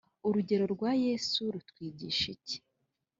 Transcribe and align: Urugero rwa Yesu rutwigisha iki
Urugero 0.27 0.65
rwa 0.73 0.91
Yesu 1.05 1.39
rutwigisha 1.53 2.25
iki 2.35 2.57